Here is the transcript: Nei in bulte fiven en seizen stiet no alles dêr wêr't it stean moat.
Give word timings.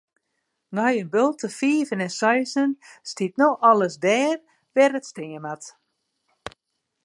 Nei 0.75 0.93
in 1.01 1.09
bulte 1.15 1.47
fiven 1.59 2.03
en 2.07 2.13
seizen 2.21 2.69
stiet 3.09 3.35
no 3.39 3.49
alles 3.69 3.95
dêr 4.05 4.37
wêr't 4.75 4.97
it 4.99 5.05
stean 5.11 5.35
moat. 5.45 5.63